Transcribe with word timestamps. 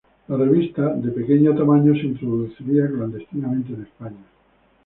La 0.29 0.35
revista, 0.35 0.95
de 0.95 1.11
pequeño 1.11 1.53
tamaño, 1.55 1.93
se 1.93 2.07
introducía 2.07 2.87
clandestinamente 2.87 3.75
en 3.75 3.81
España. 3.83 4.25